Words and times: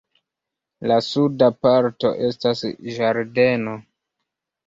La 0.91 0.95
suda 1.07 1.49
parto 1.65 2.11
estas 2.29 2.63
ĝardeno. 2.95 3.77